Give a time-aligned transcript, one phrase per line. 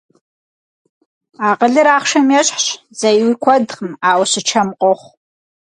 [1.49, 2.67] Акъылыр ахъшэм ещхьщ,
[2.99, 5.11] зэи уи куэдкъым, ауэ щычэм къохъу.